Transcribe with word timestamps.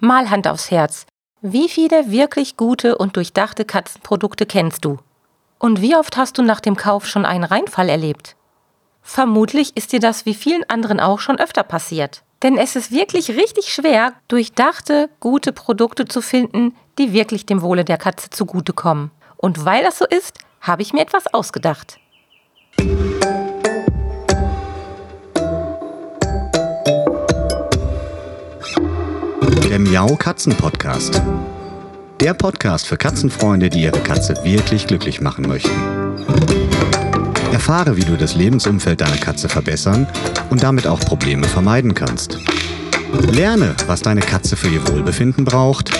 Mal 0.00 0.30
Hand 0.30 0.46
aufs 0.46 0.70
Herz. 0.70 1.06
Wie 1.40 1.68
viele 1.68 2.12
wirklich 2.12 2.56
gute 2.56 2.98
und 2.98 3.16
durchdachte 3.16 3.64
Katzenprodukte 3.64 4.46
kennst 4.46 4.84
du? 4.84 4.98
Und 5.58 5.82
wie 5.82 5.96
oft 5.96 6.16
hast 6.16 6.38
du 6.38 6.42
nach 6.42 6.60
dem 6.60 6.76
Kauf 6.76 7.04
schon 7.06 7.24
einen 7.24 7.42
Reinfall 7.42 7.88
erlebt? 7.88 8.36
Vermutlich 9.02 9.76
ist 9.76 9.92
dir 9.92 9.98
das 9.98 10.24
wie 10.24 10.34
vielen 10.34 10.62
anderen 10.70 11.00
auch 11.00 11.18
schon 11.18 11.40
öfter 11.40 11.64
passiert. 11.64 12.22
Denn 12.44 12.56
es 12.56 12.76
ist 12.76 12.92
wirklich 12.92 13.30
richtig 13.30 13.72
schwer, 13.72 14.12
durchdachte, 14.28 15.10
gute 15.18 15.52
Produkte 15.52 16.04
zu 16.04 16.22
finden, 16.22 16.76
die 16.98 17.12
wirklich 17.12 17.44
dem 17.44 17.60
Wohle 17.60 17.84
der 17.84 17.98
Katze 17.98 18.30
zugutekommen. 18.30 19.10
Und 19.36 19.64
weil 19.64 19.82
das 19.82 19.98
so 19.98 20.06
ist, 20.06 20.38
habe 20.60 20.82
ich 20.82 20.92
mir 20.92 21.00
etwas 21.00 21.32
ausgedacht. 21.34 21.98
Der 29.64 29.78
Miau 29.78 30.16
Katzen 30.16 30.54
Podcast. 30.56 31.22
Der 32.20 32.34
Podcast 32.34 32.86
für 32.86 32.96
Katzenfreunde, 32.96 33.68
die 33.68 33.82
ihre 33.82 34.00
Katze 34.00 34.34
wirklich 34.44 34.86
glücklich 34.86 35.20
machen 35.20 35.46
möchten. 35.46 35.70
Erfahre, 37.52 37.96
wie 37.96 38.04
du 38.04 38.16
das 38.16 38.34
Lebensumfeld 38.34 39.00
deiner 39.00 39.16
Katze 39.16 39.48
verbessern 39.48 40.06
und 40.50 40.62
damit 40.62 40.86
auch 40.86 41.00
Probleme 41.00 41.46
vermeiden 41.46 41.94
kannst. 41.94 42.38
Lerne, 43.30 43.74
was 43.86 44.00
deine 44.00 44.20
Katze 44.20 44.56
für 44.56 44.68
ihr 44.68 44.86
Wohlbefinden 44.88 45.44
braucht 45.44 45.90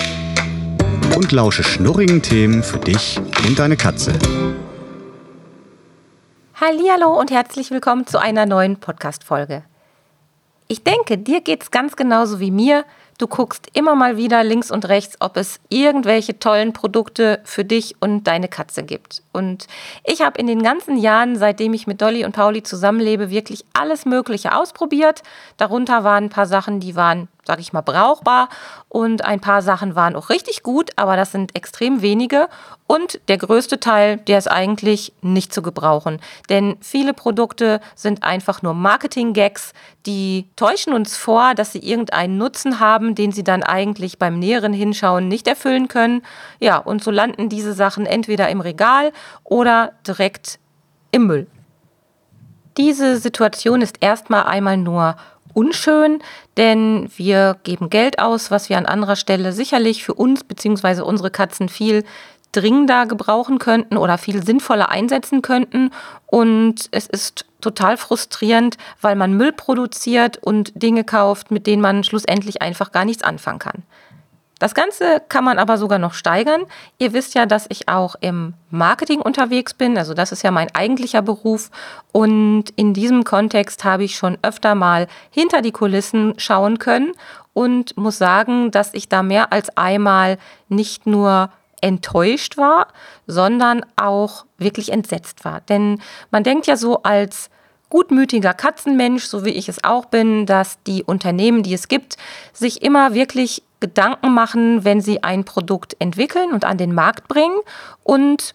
und 1.15 1.31
lausche 1.31 1.63
schnurrigen 1.63 2.21
Themen 2.21 2.63
für 2.63 2.79
dich 2.79 3.19
und 3.47 3.59
deine 3.59 3.77
Katze. 3.77 4.13
Hallo 6.55 7.19
und 7.19 7.31
herzlich 7.31 7.71
willkommen 7.71 8.07
zu 8.07 8.19
einer 8.19 8.45
neuen 8.45 8.77
Podcast 8.77 9.23
Folge. 9.23 9.63
Ich 10.67 10.83
denke, 10.83 11.17
dir 11.17 11.41
geht's 11.41 11.71
ganz 11.71 11.95
genauso 11.95 12.39
wie 12.39 12.51
mir. 12.51 12.85
Du 13.19 13.27
guckst 13.27 13.67
immer 13.73 13.95
mal 13.95 14.15
wieder 14.15 14.45
links 14.45 14.71
und 14.71 14.87
rechts, 14.87 15.17
ob 15.19 15.35
es 15.35 15.59
irgendwelche 15.67 16.39
tollen 16.39 16.71
Produkte 16.71 17.41
für 17.43 17.65
dich 17.65 17.97
und 17.99 18.23
deine 18.27 18.47
Katze 18.47 18.81
gibt. 18.81 19.23
Und 19.33 19.67
ich 20.05 20.21
habe 20.21 20.39
in 20.39 20.47
den 20.47 20.63
ganzen 20.63 20.95
Jahren, 20.95 21.35
seitdem 21.35 21.73
ich 21.73 21.85
mit 21.85 22.01
Dolly 22.01 22.23
und 22.23 22.31
Pauli 22.31 22.63
zusammenlebe, 22.63 23.29
wirklich 23.29 23.65
alles 23.73 24.05
Mögliche 24.05 24.55
ausprobiert. 24.55 25.21
Darunter 25.57 26.05
waren 26.05 26.25
ein 26.25 26.29
paar 26.29 26.45
Sachen, 26.45 26.79
die 26.79 26.95
waren 26.95 27.27
sage 27.49 27.61
ich 27.61 27.73
mal, 27.73 27.81
brauchbar. 27.81 28.47
Und 28.89 29.25
ein 29.25 29.39
paar 29.39 29.63
Sachen 29.63 29.95
waren 29.95 30.15
auch 30.15 30.29
richtig 30.29 30.61
gut, 30.61 30.91
aber 30.97 31.15
das 31.15 31.31
sind 31.31 31.55
extrem 31.55 32.03
wenige. 32.03 32.47
Und 32.85 33.19
der 33.27 33.39
größte 33.39 33.79
Teil, 33.79 34.17
der 34.17 34.37
ist 34.37 34.51
eigentlich 34.51 35.13
nicht 35.23 35.51
zu 35.51 35.63
gebrauchen. 35.63 36.21
Denn 36.49 36.77
viele 36.79 37.15
Produkte 37.15 37.81
sind 37.95 38.21
einfach 38.23 38.61
nur 38.61 38.75
Marketing-Gags, 38.75 39.73
die 40.05 40.47
täuschen 40.55 40.93
uns 40.93 41.17
vor, 41.17 41.55
dass 41.55 41.71
sie 41.71 41.79
irgendeinen 41.79 42.37
Nutzen 42.37 42.79
haben, 42.79 43.15
den 43.15 43.31
sie 43.31 43.43
dann 43.43 43.63
eigentlich 43.63 44.19
beim 44.19 44.37
näheren 44.37 44.73
Hinschauen 44.73 45.27
nicht 45.27 45.47
erfüllen 45.47 45.87
können. 45.87 46.21
Ja, 46.59 46.77
und 46.77 47.03
so 47.03 47.09
landen 47.09 47.49
diese 47.49 47.73
Sachen 47.73 48.05
entweder 48.05 48.47
im 48.49 48.61
Regal 48.61 49.11
oder 49.43 49.93
direkt 50.05 50.59
im 51.11 51.25
Müll. 51.25 51.47
Diese 52.77 53.17
Situation 53.17 53.81
ist 53.81 53.97
erstmal 54.01 54.43
einmal 54.43 54.77
nur 54.77 55.15
unschön, 55.53 56.19
denn 56.57 57.09
wir 57.15 57.57
geben 57.63 57.89
Geld 57.89 58.19
aus, 58.19 58.51
was 58.51 58.69
wir 58.69 58.77
an 58.77 58.85
anderer 58.85 59.15
Stelle 59.15 59.51
sicherlich 59.51 60.03
für 60.03 60.13
uns 60.13 60.43
bzw. 60.43 61.01
unsere 61.01 61.31
Katzen 61.31 61.69
viel 61.69 62.03
dringender 62.51 63.05
gebrauchen 63.05 63.59
könnten 63.59 63.97
oder 63.97 64.17
viel 64.17 64.43
sinnvoller 64.43 64.89
einsetzen 64.89 65.41
könnten. 65.41 65.91
Und 66.25 66.87
es 66.91 67.05
ist 67.07 67.45
total 67.61 67.97
frustrierend, 67.97 68.77
weil 69.01 69.15
man 69.15 69.33
Müll 69.33 69.51
produziert 69.51 70.37
und 70.37 70.71
Dinge 70.81 71.03
kauft, 71.03 71.51
mit 71.51 71.67
denen 71.67 71.81
man 71.81 72.03
schlussendlich 72.03 72.61
einfach 72.61 72.91
gar 72.91 73.05
nichts 73.05 73.23
anfangen 73.23 73.59
kann. 73.59 73.83
Das 74.59 74.75
Ganze 74.75 75.21
kann 75.29 75.45
man 75.45 75.57
aber 75.57 75.77
sogar 75.77 75.99
noch 75.99 76.13
steigern. 76.13 76.65
Ihr 76.97 77.13
wisst 77.13 77.33
ja, 77.33 77.45
dass 77.45 77.65
ich 77.69 77.87
auch 77.87 78.15
im 78.19 78.53
Marketing 78.69 79.21
unterwegs 79.21 79.73
bin. 79.73 79.97
Also 79.97 80.13
das 80.13 80.33
ist 80.33 80.43
ja 80.43 80.51
mein 80.51 80.73
eigentlicher 80.75 81.21
Beruf. 81.21 81.71
Und 82.11 82.65
in 82.75 82.93
diesem 82.93 83.23
Kontext 83.23 83.85
habe 83.85 84.03
ich 84.03 84.15
schon 84.15 84.37
öfter 84.41 84.75
mal 84.75 85.07
hinter 85.31 85.61
die 85.61 85.71
Kulissen 85.71 86.33
schauen 86.37 86.77
können 86.77 87.13
und 87.53 87.97
muss 87.97 88.17
sagen, 88.17 88.69
dass 88.71 88.93
ich 88.93 89.07
da 89.07 89.23
mehr 89.23 89.53
als 89.53 89.75
einmal 89.77 90.37
nicht 90.67 91.07
nur 91.07 91.49
enttäuscht 91.81 92.57
war, 92.57 92.87
sondern 93.27 93.85
auch 93.95 94.45
wirklich 94.57 94.91
entsetzt 94.91 95.45
war. 95.45 95.61
Denn 95.61 96.01
man 96.31 96.43
denkt 96.43 96.67
ja 96.67 96.75
so 96.75 97.03
als 97.03 97.49
gutmütiger 97.89 98.53
Katzenmensch, 98.53 99.25
so 99.25 99.45
wie 99.45 99.51
ich 99.51 99.69
es 99.69 99.83
auch 99.83 100.05
bin, 100.05 100.45
dass 100.45 100.81
die 100.83 101.03
Unternehmen, 101.03 101.63
die 101.63 101.73
es 101.73 101.87
gibt, 101.87 102.17
sich 102.53 102.81
immer 102.83 103.13
wirklich 103.13 103.63
Gedanken 103.79 104.33
machen, 104.33 104.83
wenn 104.83 105.01
sie 105.01 105.23
ein 105.23 105.45
Produkt 105.45 105.95
entwickeln 105.99 106.51
und 106.51 106.65
an 106.65 106.77
den 106.77 106.93
Markt 106.93 107.27
bringen 107.27 107.59
und 108.03 108.53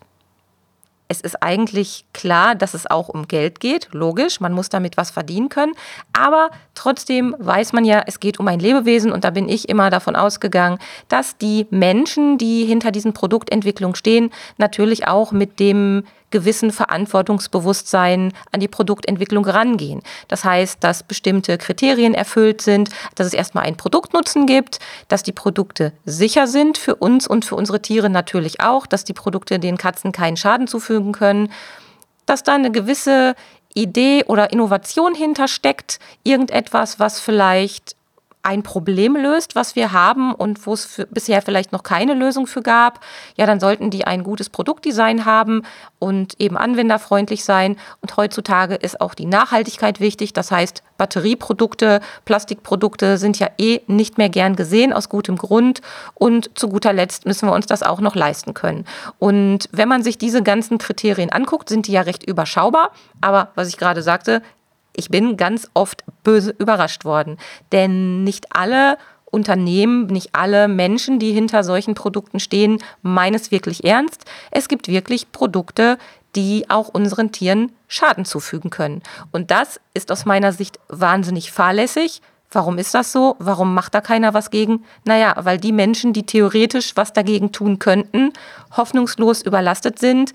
es 1.08 1.20
ist 1.20 1.42
eigentlich 1.42 2.06
klar, 2.12 2.54
dass 2.54 2.74
es 2.74 2.90
auch 2.90 3.08
um 3.08 3.28
Geld 3.28 3.60
geht, 3.60 3.88
logisch, 3.92 4.40
man 4.40 4.52
muss 4.52 4.68
damit 4.68 4.96
was 4.96 5.10
verdienen 5.10 5.48
können, 5.48 5.74
aber 6.12 6.50
trotzdem 6.74 7.36
weiß 7.38 7.72
man 7.72 7.84
ja, 7.84 8.02
es 8.06 8.20
geht 8.20 8.40
um 8.40 8.48
ein 8.48 8.60
Lebewesen. 8.60 9.12
Und 9.12 9.24
da 9.24 9.30
bin 9.30 9.48
ich 9.48 9.68
immer 9.68 9.90
davon 9.90 10.16
ausgegangen, 10.16 10.78
dass 11.08 11.36
die 11.36 11.66
Menschen, 11.70 12.38
die 12.38 12.64
hinter 12.64 12.90
diesen 12.90 13.12
Produktentwicklungen 13.12 13.96
stehen, 13.96 14.30
natürlich 14.56 15.06
auch 15.06 15.32
mit 15.32 15.60
dem 15.60 16.04
gewissen 16.34 16.72
Verantwortungsbewusstsein 16.72 18.32
an 18.50 18.58
die 18.58 18.66
Produktentwicklung 18.66 19.44
rangehen. 19.44 20.02
Das 20.26 20.44
heißt, 20.44 20.82
dass 20.82 21.04
bestimmte 21.04 21.58
Kriterien 21.58 22.12
erfüllt 22.12 22.60
sind, 22.60 22.90
dass 23.14 23.28
es 23.28 23.34
erstmal 23.34 23.64
einen 23.64 23.76
Produktnutzen 23.76 24.44
gibt, 24.44 24.80
dass 25.06 25.22
die 25.22 25.30
Produkte 25.30 25.92
sicher 26.04 26.48
sind 26.48 26.76
für 26.76 26.96
uns 26.96 27.28
und 27.28 27.44
für 27.44 27.54
unsere 27.54 27.80
Tiere 27.80 28.10
natürlich 28.10 28.60
auch, 28.60 28.86
dass 28.86 29.04
die 29.04 29.12
Produkte 29.12 29.60
den 29.60 29.78
Katzen 29.78 30.10
keinen 30.10 30.36
Schaden 30.36 30.66
zufügen 30.66 30.93
können, 31.12 31.52
dass 32.26 32.42
da 32.42 32.54
eine 32.54 32.70
gewisse 32.70 33.34
Idee 33.74 34.24
oder 34.26 34.52
Innovation 34.52 35.14
hintersteckt, 35.14 35.98
irgendetwas, 36.22 37.00
was 37.00 37.20
vielleicht 37.20 37.96
ein 38.44 38.62
Problem 38.62 39.16
löst, 39.16 39.56
was 39.56 39.74
wir 39.74 39.92
haben 39.92 40.34
und 40.34 40.66
wo 40.66 40.74
es 40.74 41.06
bisher 41.10 41.40
vielleicht 41.40 41.72
noch 41.72 41.82
keine 41.82 42.12
Lösung 42.12 42.46
für 42.46 42.60
gab, 42.60 43.00
ja, 43.36 43.46
dann 43.46 43.58
sollten 43.58 43.90
die 43.90 44.06
ein 44.06 44.22
gutes 44.22 44.50
Produktdesign 44.50 45.24
haben 45.24 45.62
und 45.98 46.38
eben 46.38 46.58
anwenderfreundlich 46.58 47.42
sein. 47.42 47.76
Und 48.02 48.16
heutzutage 48.18 48.74
ist 48.74 49.00
auch 49.00 49.14
die 49.14 49.24
Nachhaltigkeit 49.24 49.98
wichtig. 49.98 50.34
Das 50.34 50.50
heißt, 50.50 50.82
Batterieprodukte, 50.98 52.00
Plastikprodukte 52.26 53.16
sind 53.16 53.38
ja 53.38 53.48
eh 53.56 53.80
nicht 53.86 54.18
mehr 54.18 54.28
gern 54.28 54.56
gesehen, 54.56 54.92
aus 54.92 55.08
gutem 55.08 55.36
Grund. 55.36 55.80
Und 56.12 56.50
zu 56.58 56.68
guter 56.68 56.92
Letzt 56.92 57.24
müssen 57.24 57.48
wir 57.48 57.54
uns 57.54 57.66
das 57.66 57.82
auch 57.82 58.00
noch 58.00 58.14
leisten 58.14 58.52
können. 58.52 58.84
Und 59.18 59.70
wenn 59.72 59.88
man 59.88 60.02
sich 60.02 60.18
diese 60.18 60.42
ganzen 60.42 60.76
Kriterien 60.76 61.30
anguckt, 61.30 61.70
sind 61.70 61.86
die 61.86 61.92
ja 61.92 62.02
recht 62.02 62.22
überschaubar. 62.22 62.90
Aber 63.22 63.48
was 63.54 63.68
ich 63.68 63.78
gerade 63.78 64.02
sagte, 64.02 64.42
ich 64.96 65.08
bin 65.08 65.36
ganz 65.36 65.68
oft 65.74 66.04
böse 66.22 66.54
überrascht 66.58 67.04
worden. 67.04 67.38
Denn 67.72 68.24
nicht 68.24 68.54
alle 68.54 68.96
Unternehmen, 69.30 70.06
nicht 70.06 70.30
alle 70.32 70.68
Menschen, 70.68 71.18
die 71.18 71.32
hinter 71.32 71.64
solchen 71.64 71.94
Produkten 71.94 72.38
stehen, 72.38 72.78
meinen 73.02 73.34
es 73.34 73.50
wirklich 73.50 73.84
ernst. 73.84 74.24
Es 74.50 74.68
gibt 74.68 74.88
wirklich 74.88 75.32
Produkte, 75.32 75.98
die 76.36 76.70
auch 76.70 76.88
unseren 76.88 77.32
Tieren 77.32 77.72
Schaden 77.88 78.24
zufügen 78.24 78.70
können. 78.70 79.02
Und 79.32 79.50
das 79.50 79.80
ist 79.92 80.10
aus 80.10 80.24
meiner 80.24 80.52
Sicht 80.52 80.78
wahnsinnig 80.88 81.52
fahrlässig. 81.52 82.22
Warum 82.50 82.78
ist 82.78 82.94
das 82.94 83.10
so? 83.10 83.34
Warum 83.40 83.74
macht 83.74 83.94
da 83.94 84.00
keiner 84.00 84.34
was 84.34 84.50
gegen? 84.50 84.84
Naja, 85.04 85.34
weil 85.38 85.58
die 85.58 85.72
Menschen, 85.72 86.12
die 86.12 86.24
theoretisch 86.24 86.92
was 86.94 87.12
dagegen 87.12 87.50
tun 87.50 87.80
könnten, 87.80 88.32
hoffnungslos 88.76 89.42
überlastet 89.42 89.98
sind, 89.98 90.32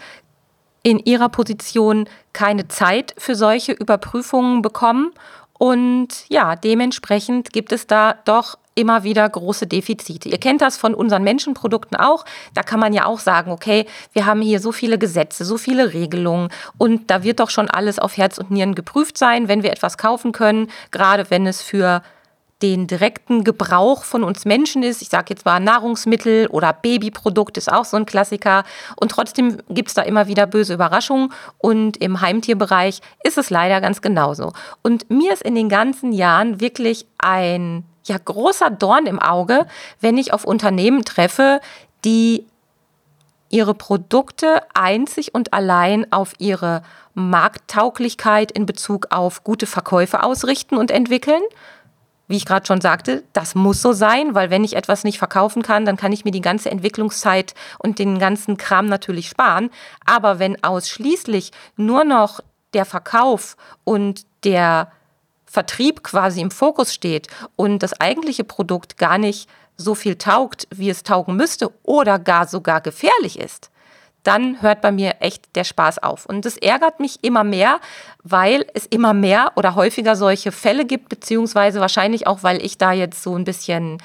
in 0.83 0.99
ihrer 0.99 1.29
Position 1.29 2.07
keine 2.33 2.67
Zeit 2.67 3.13
für 3.17 3.35
solche 3.35 3.73
Überprüfungen 3.73 4.61
bekommen. 4.61 5.11
Und 5.57 6.25
ja, 6.29 6.55
dementsprechend 6.55 7.51
gibt 7.51 7.71
es 7.71 7.85
da 7.85 8.15
doch 8.25 8.57
immer 8.75 9.03
wieder 9.03 9.27
große 9.27 9.67
Defizite. 9.67 10.29
Ihr 10.29 10.37
kennt 10.37 10.61
das 10.61 10.77
von 10.77 10.93
unseren 10.93 11.23
Menschenprodukten 11.23 11.97
auch. 11.97 12.23
Da 12.53 12.63
kann 12.63 12.79
man 12.79 12.93
ja 12.93 13.05
auch 13.05 13.19
sagen, 13.19 13.51
okay, 13.51 13.85
wir 14.13 14.25
haben 14.25 14.41
hier 14.41 14.61
so 14.61 14.71
viele 14.71 14.97
Gesetze, 14.97 15.43
so 15.43 15.57
viele 15.57 15.93
Regelungen 15.93 16.49
und 16.77 17.11
da 17.11 17.23
wird 17.23 17.41
doch 17.41 17.49
schon 17.49 17.69
alles 17.69 17.99
auf 17.99 18.15
Herz 18.15 18.37
und 18.37 18.51
Nieren 18.51 18.75
geprüft 18.75 19.17
sein, 19.17 19.49
wenn 19.49 19.63
wir 19.63 19.71
etwas 19.71 19.97
kaufen 19.97 20.31
können, 20.31 20.69
gerade 20.91 21.29
wenn 21.29 21.45
es 21.45 21.61
für 21.61 22.01
den 22.61 22.87
direkten 22.87 23.43
Gebrauch 23.43 24.03
von 24.03 24.23
uns 24.23 24.43
Menschen 24.45 24.83
ist. 24.83 25.01
Ich 25.01 25.09
sage 25.09 25.27
jetzt 25.29 25.45
mal 25.45 25.59
Nahrungsmittel 25.59 26.47
oder 26.47 26.73
Babyprodukt 26.73 27.57
ist 27.57 27.71
auch 27.71 27.85
so 27.85 27.95
ein 27.95 28.05
Klassiker. 28.05 28.63
Und 28.97 29.11
trotzdem 29.11 29.57
gibt 29.69 29.89
es 29.89 29.93
da 29.93 30.01
immer 30.01 30.27
wieder 30.27 30.45
böse 30.45 30.73
Überraschungen. 30.73 31.31
Und 31.57 31.97
im 31.97 32.19
Heimtierbereich 32.19 33.01
ist 33.23 33.37
es 33.37 33.49
leider 33.49 33.79
ganz 33.79 34.01
genauso. 34.01 34.51
Und 34.81 35.09
mir 35.09 35.31
ist 35.31 35.43
in 35.43 35.55
den 35.55 35.69
ganzen 35.69 36.11
Jahren 36.11 36.59
wirklich 36.59 37.05
ein 37.17 37.85
ja, 38.05 38.17
großer 38.17 38.69
Dorn 38.69 39.05
im 39.05 39.19
Auge, 39.19 39.65
wenn 40.01 40.17
ich 40.17 40.33
auf 40.33 40.43
Unternehmen 40.43 41.05
treffe, 41.05 41.61
die 42.03 42.45
ihre 43.49 43.73
Produkte 43.73 44.61
einzig 44.73 45.33
und 45.33 45.53
allein 45.53 46.11
auf 46.11 46.33
ihre 46.39 46.81
Markttauglichkeit 47.13 48.51
in 48.51 48.65
Bezug 48.65 49.07
auf 49.11 49.43
gute 49.43 49.65
Verkäufe 49.65 50.23
ausrichten 50.23 50.77
und 50.77 50.91
entwickeln 50.91 51.41
wie 52.29 52.37
ich 52.37 52.45
gerade 52.45 52.65
schon 52.65 52.79
sagte, 52.79 53.23
das 53.33 53.55
muss 53.55 53.81
so 53.81 53.91
sein, 53.91 54.35
weil 54.35 54.51
wenn 54.51 54.63
ich 54.63 54.75
etwas 54.75 55.03
nicht 55.03 55.17
verkaufen 55.17 55.63
kann, 55.63 55.83
dann 55.83 55.97
kann 55.97 56.13
ich 56.13 56.23
mir 56.23 56.31
die 56.31 56.41
ganze 56.41 56.69
Entwicklungszeit 56.69 57.55
und 57.79 57.97
den 57.97 58.19
ganzen 58.19 58.55
Kram 58.55 58.85
natürlich 58.85 59.27
sparen. 59.27 59.71
Aber 60.05 60.37
wenn 60.37 60.63
ausschließlich 60.63 61.51
nur 61.75 62.03
noch 62.03 62.39
der 62.75 62.85
Verkauf 62.85 63.57
und 63.83 64.25
der 64.43 64.91
Vertrieb 65.45 66.03
quasi 66.03 66.41
im 66.41 66.51
Fokus 66.51 66.93
steht 66.93 67.27
und 67.55 67.81
das 67.81 67.99
eigentliche 67.99 68.43
Produkt 68.43 68.99
gar 68.99 69.17
nicht 69.17 69.49
so 69.75 69.95
viel 69.95 70.15
taugt, 70.15 70.67
wie 70.69 70.91
es 70.91 71.01
taugen 71.01 71.35
müsste 71.35 71.71
oder 71.81 72.19
gar 72.19 72.47
sogar 72.47 72.79
gefährlich 72.81 73.39
ist, 73.39 73.71
dann 74.23 74.61
hört 74.61 74.81
bei 74.81 74.91
mir 74.91 75.15
echt 75.19 75.55
der 75.55 75.63
Spaß 75.63 75.99
auf. 75.99 76.25
Und 76.25 76.45
das 76.45 76.57
ärgert 76.57 76.99
mich 76.99 77.23
immer 77.23 77.43
mehr, 77.43 77.79
weil 78.23 78.65
es 78.73 78.85
immer 78.85 79.13
mehr 79.13 79.53
oder 79.55 79.75
häufiger 79.75 80.15
solche 80.15 80.51
Fälle 80.51 80.85
gibt, 80.85 81.09
beziehungsweise 81.09 81.79
wahrscheinlich 81.79 82.27
auch, 82.27 82.43
weil 82.43 82.63
ich 82.63 82.77
da 82.77 82.91
jetzt 82.91 83.23
so 83.23 83.35
ein 83.35 83.45
bisschen 83.45 83.97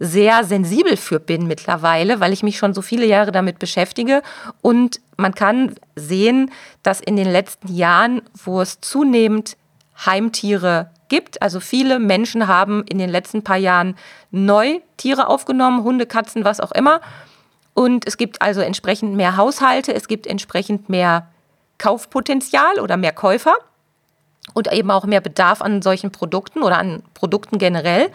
sehr 0.00 0.44
sensibel 0.44 0.96
für 0.96 1.20
bin 1.20 1.46
mittlerweile, 1.46 2.20
weil 2.20 2.32
ich 2.32 2.42
mich 2.42 2.56
schon 2.56 2.72
so 2.72 2.82
viele 2.82 3.04
Jahre 3.04 3.32
damit 3.32 3.58
beschäftige. 3.58 4.22
Und 4.62 5.00
man 5.16 5.34
kann 5.34 5.74
sehen, 5.94 6.50
dass 6.82 7.00
in 7.00 7.16
den 7.16 7.30
letzten 7.30 7.72
Jahren, 7.74 8.22
wo 8.44 8.62
es 8.62 8.80
zunehmend 8.80 9.56
Heimtiere 10.06 10.90
gibt, 11.08 11.42
also 11.42 11.60
viele 11.60 11.98
Menschen 11.98 12.46
haben 12.48 12.82
in 12.84 12.96
den 12.96 13.10
letzten 13.10 13.44
paar 13.44 13.58
Jahren 13.58 13.96
neu 14.30 14.80
Tiere 14.96 15.28
aufgenommen, 15.28 15.84
Hunde, 15.84 16.06
Katzen, 16.06 16.44
was 16.44 16.60
auch 16.60 16.72
immer, 16.72 17.02
und 17.74 18.06
es 18.06 18.16
gibt 18.16 18.42
also 18.42 18.60
entsprechend 18.60 19.14
mehr 19.16 19.36
Haushalte, 19.36 19.94
es 19.94 20.08
gibt 20.08 20.26
entsprechend 20.26 20.88
mehr 20.88 21.28
Kaufpotenzial 21.78 22.78
oder 22.80 22.96
mehr 22.96 23.12
Käufer 23.12 23.54
und 24.54 24.72
eben 24.72 24.90
auch 24.90 25.04
mehr 25.04 25.20
Bedarf 25.20 25.62
an 25.62 25.82
solchen 25.82 26.12
Produkten 26.12 26.62
oder 26.62 26.78
an 26.78 27.02
Produkten 27.14 27.58
generell. 27.58 28.10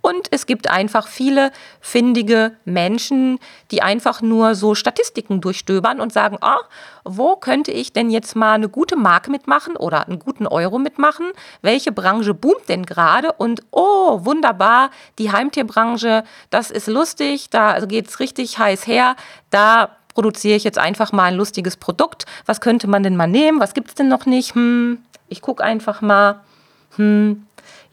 Und 0.00 0.28
es 0.30 0.46
gibt 0.46 0.70
einfach 0.70 1.08
viele 1.08 1.50
findige 1.80 2.52
Menschen, 2.64 3.38
die 3.70 3.82
einfach 3.82 4.22
nur 4.22 4.54
so 4.54 4.74
Statistiken 4.74 5.40
durchstöbern 5.40 6.00
und 6.00 6.12
sagen, 6.12 6.38
ah, 6.40 6.60
wo 7.04 7.36
könnte 7.36 7.72
ich 7.72 7.92
denn 7.92 8.10
jetzt 8.10 8.36
mal 8.36 8.52
eine 8.52 8.68
gute 8.68 8.96
Marke 8.96 9.30
mitmachen 9.30 9.76
oder 9.76 10.06
einen 10.06 10.18
guten 10.18 10.46
Euro 10.46 10.78
mitmachen? 10.78 11.26
Welche 11.62 11.92
Branche 11.92 12.34
boomt 12.34 12.68
denn 12.68 12.86
gerade? 12.86 13.32
Und 13.32 13.62
oh, 13.70 14.24
wunderbar, 14.24 14.90
die 15.18 15.32
Heimtierbranche, 15.32 16.24
das 16.50 16.70
ist 16.70 16.86
lustig, 16.86 17.50
da 17.50 17.84
geht 17.84 18.08
es 18.08 18.20
richtig 18.20 18.58
heiß 18.58 18.86
her. 18.86 19.16
Da 19.50 19.96
produziere 20.14 20.56
ich 20.56 20.64
jetzt 20.64 20.78
einfach 20.78 21.12
mal 21.12 21.24
ein 21.24 21.34
lustiges 21.34 21.76
Produkt. 21.76 22.26
Was 22.46 22.60
könnte 22.60 22.88
man 22.88 23.02
denn 23.02 23.16
mal 23.16 23.26
nehmen? 23.26 23.60
Was 23.60 23.74
gibt 23.74 23.88
es 23.88 23.94
denn 23.94 24.08
noch 24.08 24.26
nicht? 24.26 24.54
Hm, 24.54 24.98
ich 25.28 25.42
gucke 25.42 25.62
einfach 25.62 26.00
mal. 26.00 26.40
Hm, 26.96 27.47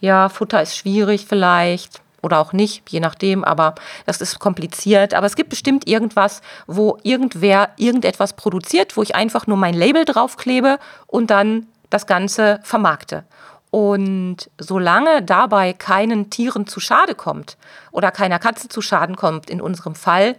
ja, 0.05 0.29
Futter 0.29 0.61
ist 0.61 0.77
schwierig 0.77 1.25
vielleicht 1.27 2.01
oder 2.21 2.39
auch 2.39 2.53
nicht, 2.53 2.89
je 2.89 2.99
nachdem, 2.99 3.43
aber 3.43 3.75
das 4.05 4.21
ist 4.21 4.39
kompliziert. 4.39 5.13
Aber 5.13 5.25
es 5.27 5.35
gibt 5.35 5.49
bestimmt 5.49 5.87
irgendwas, 5.87 6.41
wo 6.67 6.97
irgendwer 7.03 7.69
irgendetwas 7.77 8.33
produziert, 8.33 8.95
wo 8.97 9.01
ich 9.01 9.15
einfach 9.15 9.47
nur 9.47 9.57
mein 9.57 9.73
Label 9.73 10.05
draufklebe 10.05 10.79
und 11.07 11.29
dann 11.29 11.67
das 11.89 12.07
Ganze 12.07 12.59
vermarkte. 12.63 13.25
Und 13.71 14.49
solange 14.57 15.21
dabei 15.21 15.73
keinen 15.73 16.29
Tieren 16.29 16.65
zu 16.67 16.79
Schade 16.79 17.15
kommt 17.15 17.57
oder 17.91 18.11
keiner 18.11 18.39
Katze 18.39 18.69
zu 18.69 18.81
Schaden 18.81 19.15
kommt, 19.15 19.49
in 19.49 19.59
unserem 19.59 19.95
Fall, 19.95 20.37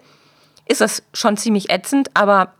ist 0.66 0.80
das 0.80 1.02
schon 1.12 1.36
ziemlich 1.36 1.70
ätzend, 1.70 2.10
aber 2.14 2.52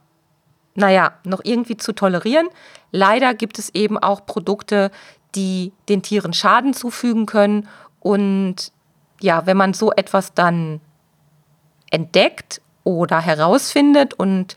naja, 0.74 1.12
noch 1.24 1.40
irgendwie 1.42 1.76
zu 1.76 1.92
tolerieren. 1.92 2.48
Leider 2.92 3.32
gibt 3.34 3.58
es 3.58 3.74
eben 3.74 3.96
auch 3.96 4.26
Produkte, 4.26 4.90
die 5.36 5.72
den 5.88 6.02
Tieren 6.02 6.32
Schaden 6.32 6.74
zufügen 6.74 7.26
können. 7.26 7.68
Und 8.00 8.72
ja, 9.20 9.46
wenn 9.46 9.56
man 9.56 9.74
so 9.74 9.92
etwas 9.92 10.34
dann 10.34 10.80
entdeckt 11.90 12.60
oder 12.82 13.20
herausfindet 13.20 14.14
und 14.14 14.56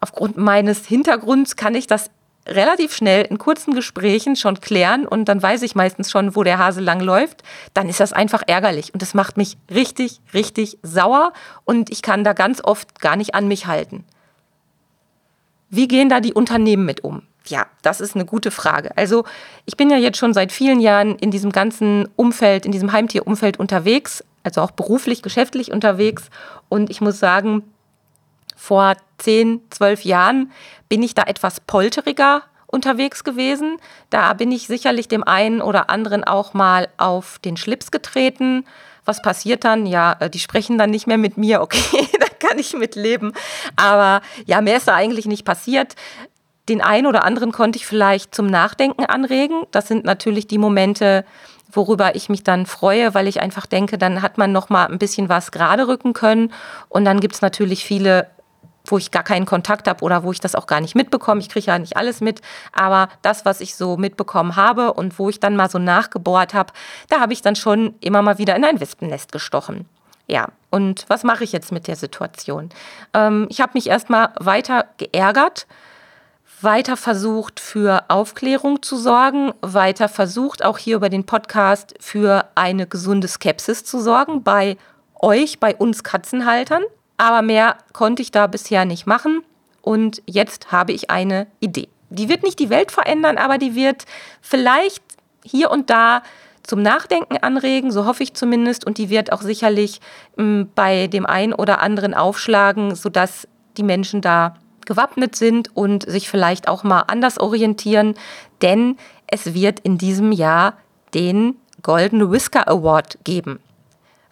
aufgrund 0.00 0.36
meines 0.36 0.86
Hintergrunds 0.86 1.56
kann 1.56 1.74
ich 1.74 1.86
das 1.86 2.10
relativ 2.46 2.94
schnell 2.94 3.24
in 3.24 3.38
kurzen 3.38 3.74
Gesprächen 3.74 4.34
schon 4.34 4.60
klären 4.60 5.06
und 5.06 5.26
dann 5.26 5.42
weiß 5.42 5.62
ich 5.62 5.74
meistens 5.74 6.10
schon, 6.10 6.34
wo 6.34 6.42
der 6.42 6.58
Hase 6.58 6.80
lang 6.80 7.00
läuft, 7.00 7.42
dann 7.74 7.88
ist 7.88 8.00
das 8.00 8.12
einfach 8.12 8.42
ärgerlich 8.46 8.92
und 8.94 9.02
das 9.02 9.14
macht 9.14 9.36
mich 9.36 9.58
richtig, 9.72 10.20
richtig 10.32 10.78
sauer 10.82 11.32
und 11.64 11.90
ich 11.90 12.02
kann 12.02 12.24
da 12.24 12.32
ganz 12.32 12.62
oft 12.64 13.00
gar 13.00 13.16
nicht 13.16 13.34
an 13.34 13.46
mich 13.46 13.66
halten. 13.66 14.04
Wie 15.68 15.86
gehen 15.86 16.08
da 16.08 16.20
die 16.20 16.32
Unternehmen 16.32 16.84
mit 16.84 17.04
um? 17.04 17.22
Ja, 17.50 17.66
das 17.82 18.00
ist 18.00 18.14
eine 18.14 18.24
gute 18.24 18.50
Frage. 18.50 18.96
Also 18.96 19.24
ich 19.66 19.76
bin 19.76 19.90
ja 19.90 19.96
jetzt 19.96 20.18
schon 20.18 20.32
seit 20.32 20.52
vielen 20.52 20.80
Jahren 20.80 21.16
in 21.16 21.30
diesem 21.30 21.50
ganzen 21.50 22.08
Umfeld, 22.16 22.64
in 22.64 22.72
diesem 22.72 22.92
Heimtierumfeld 22.92 23.58
unterwegs, 23.58 24.24
also 24.44 24.62
auch 24.62 24.70
beruflich, 24.70 25.22
geschäftlich 25.22 25.72
unterwegs. 25.72 26.30
Und 26.68 26.90
ich 26.90 27.00
muss 27.00 27.18
sagen, 27.18 27.62
vor 28.56 28.94
zehn, 29.18 29.60
zwölf 29.70 30.04
Jahren 30.04 30.52
bin 30.88 31.02
ich 31.02 31.14
da 31.14 31.24
etwas 31.24 31.60
polteriger 31.60 32.42
unterwegs 32.68 33.24
gewesen. 33.24 33.78
Da 34.10 34.32
bin 34.34 34.52
ich 34.52 34.68
sicherlich 34.68 35.08
dem 35.08 35.24
einen 35.24 35.60
oder 35.60 35.90
anderen 35.90 36.22
auch 36.22 36.54
mal 36.54 36.88
auf 36.98 37.40
den 37.40 37.56
Schlips 37.56 37.90
getreten. 37.90 38.64
Was 39.04 39.22
passiert 39.22 39.64
dann? 39.64 39.86
Ja, 39.86 40.16
äh, 40.20 40.30
die 40.30 40.38
sprechen 40.38 40.78
dann 40.78 40.90
nicht 40.90 41.06
mehr 41.06 41.18
mit 41.18 41.36
mir. 41.36 41.60
Okay, 41.70 42.06
da 42.20 42.26
kann 42.38 42.58
ich 42.58 42.74
mit 42.74 42.94
leben. 42.94 43.32
Aber 43.76 44.22
ja, 44.46 44.60
mehr 44.60 44.76
ist 44.76 44.88
da 44.88 44.94
eigentlich 44.94 45.26
nicht 45.26 45.44
passiert. 45.44 45.96
Den 46.70 46.80
einen 46.80 47.08
oder 47.08 47.24
anderen 47.24 47.50
konnte 47.50 47.78
ich 47.78 47.84
vielleicht 47.84 48.32
zum 48.32 48.46
Nachdenken 48.46 49.04
anregen. 49.04 49.64
Das 49.72 49.88
sind 49.88 50.04
natürlich 50.04 50.46
die 50.46 50.56
Momente, 50.56 51.24
worüber 51.72 52.14
ich 52.14 52.28
mich 52.28 52.44
dann 52.44 52.64
freue, 52.64 53.12
weil 53.12 53.26
ich 53.26 53.42
einfach 53.42 53.66
denke, 53.66 53.98
dann 53.98 54.22
hat 54.22 54.38
man 54.38 54.52
noch 54.52 54.68
mal 54.68 54.86
ein 54.86 55.00
bisschen 55.00 55.28
was 55.28 55.50
gerade 55.50 55.88
rücken 55.88 56.12
können. 56.12 56.52
Und 56.88 57.04
dann 57.04 57.18
gibt 57.18 57.34
es 57.34 57.42
natürlich 57.42 57.84
viele, 57.84 58.28
wo 58.84 58.98
ich 58.98 59.10
gar 59.10 59.24
keinen 59.24 59.46
Kontakt 59.46 59.88
habe 59.88 60.04
oder 60.04 60.22
wo 60.22 60.30
ich 60.30 60.38
das 60.38 60.54
auch 60.54 60.68
gar 60.68 60.80
nicht 60.80 60.94
mitbekomme. 60.94 61.40
Ich 61.40 61.48
kriege 61.48 61.66
ja 61.66 61.78
nicht 61.78 61.96
alles 61.96 62.20
mit, 62.20 62.40
aber 62.72 63.08
das, 63.22 63.44
was 63.44 63.60
ich 63.60 63.74
so 63.74 63.96
mitbekommen 63.96 64.54
habe 64.54 64.92
und 64.92 65.18
wo 65.18 65.28
ich 65.28 65.40
dann 65.40 65.56
mal 65.56 65.68
so 65.68 65.80
nachgebohrt 65.80 66.54
habe, 66.54 66.72
da 67.08 67.18
habe 67.18 67.32
ich 67.32 67.42
dann 67.42 67.56
schon 67.56 67.96
immer 68.00 68.22
mal 68.22 68.38
wieder 68.38 68.54
in 68.54 68.64
ein 68.64 68.78
Wespennest 68.80 69.32
gestochen. 69.32 69.86
Ja, 70.28 70.46
und 70.70 71.04
was 71.08 71.24
mache 71.24 71.42
ich 71.42 71.50
jetzt 71.50 71.72
mit 71.72 71.88
der 71.88 71.96
Situation? 71.96 72.68
Ähm, 73.12 73.48
ich 73.50 73.60
habe 73.60 73.72
mich 73.74 73.88
erstmal 73.88 74.28
weiter 74.38 74.86
geärgert 74.98 75.66
weiter 76.62 76.96
versucht, 76.96 77.60
für 77.60 78.04
Aufklärung 78.08 78.82
zu 78.82 78.96
sorgen, 78.96 79.52
weiter 79.60 80.08
versucht, 80.08 80.64
auch 80.64 80.78
hier 80.78 80.96
über 80.96 81.08
den 81.08 81.24
Podcast 81.24 81.94
für 82.00 82.46
eine 82.54 82.86
gesunde 82.86 83.28
Skepsis 83.28 83.84
zu 83.84 84.00
sorgen 84.00 84.42
bei 84.42 84.76
euch, 85.14 85.60
bei 85.60 85.74
uns 85.74 86.02
Katzenhaltern. 86.02 86.82
Aber 87.16 87.42
mehr 87.42 87.76
konnte 87.92 88.22
ich 88.22 88.30
da 88.30 88.46
bisher 88.46 88.84
nicht 88.84 89.06
machen. 89.06 89.42
Und 89.82 90.22
jetzt 90.26 90.72
habe 90.72 90.92
ich 90.92 91.10
eine 91.10 91.46
Idee. 91.60 91.88
Die 92.10 92.28
wird 92.28 92.42
nicht 92.42 92.58
die 92.58 92.70
Welt 92.70 92.90
verändern, 92.90 93.38
aber 93.38 93.58
die 93.58 93.74
wird 93.74 94.04
vielleicht 94.40 95.02
hier 95.44 95.70
und 95.70 95.90
da 95.90 96.22
zum 96.62 96.82
Nachdenken 96.82 97.36
anregen, 97.38 97.90
so 97.90 98.04
hoffe 98.04 98.22
ich 98.22 98.34
zumindest. 98.34 98.86
Und 98.86 98.98
die 98.98 99.10
wird 99.10 99.32
auch 99.32 99.42
sicherlich 99.42 100.00
m, 100.36 100.44
hm, 100.44 100.70
bei 100.74 101.06
dem 101.06 101.26
einen 101.26 101.52
oder 101.52 101.80
anderen 101.80 102.14
aufschlagen, 102.14 102.94
sodass 102.94 103.48
die 103.76 103.82
Menschen 103.82 104.20
da 104.20 104.54
gewappnet 104.86 105.36
sind 105.36 105.74
und 105.76 106.08
sich 106.08 106.28
vielleicht 106.28 106.68
auch 106.68 106.82
mal 106.82 107.04
anders 107.06 107.38
orientieren, 107.38 108.14
denn 108.62 108.96
es 109.26 109.54
wird 109.54 109.80
in 109.80 109.98
diesem 109.98 110.32
Jahr 110.32 110.74
den 111.14 111.56
Golden 111.82 112.30
Whisker 112.30 112.68
Award 112.68 113.18
geben. 113.24 113.60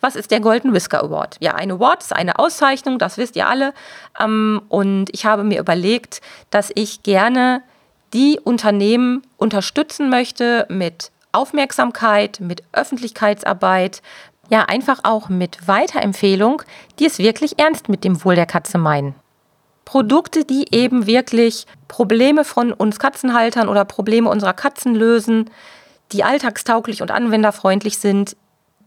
Was 0.01 0.15
ist 0.15 0.31
der 0.31 0.41
Golden 0.41 0.73
Whisker 0.73 1.03
Award? 1.03 1.37
Ja, 1.41 1.55
ein 1.55 1.73
Award 1.73 2.03
ist 2.03 2.15
eine 2.15 2.39
Auszeichnung, 2.39 2.99
das 2.99 3.19
wisst 3.19 3.35
ihr 3.37 3.49
alle. 3.49 3.75
Ähm, 4.21 4.63
und 4.69 5.07
ich 5.13 5.27
habe 5.27 5.43
mir 5.43 5.59
überlegt, 5.59 6.21
dass 6.51 6.71
ich 6.75 7.03
gerne 7.03 7.63
die 8.13 8.41
Unternehmen 8.43 9.23
unterstützen 9.37 10.09
möchte 10.09 10.67
mit 10.69 11.11
Aufmerksamkeit, 11.33 12.41
mit 12.41 12.63
Öffentlichkeitsarbeit, 12.73 14.03
ja 14.51 14.65
einfach 14.65 15.01
auch 15.03 15.29
mit 15.29 15.69
Weiterempfehlung, 15.69 16.63
die 16.99 17.07
es 17.07 17.19
wirklich 17.19 17.59
ernst 17.59 17.89
mit 17.89 18.05
dem 18.05 18.25
Wohl 18.25 18.35
der 18.35 18.47
Katze 18.47 18.79
meinen. 18.79 19.15
Produkte, 19.89 20.45
die 20.45 20.67
eben 20.71 21.07
wirklich 21.07 21.67
Probleme 21.89 22.45
von 22.45 22.75
uns 22.75 22.99
Katzenhaltern 22.99 23.71
oder 23.71 23.87
Probleme 23.87 24.29
unserer 24.29 24.53
Katzen 24.53 24.95
lösen, 24.95 25.49
die 26.13 26.25
alltagstauglich 26.25 27.01
und 27.01 27.11
anwenderfreundlich 27.11 27.97
sind, 27.97 28.37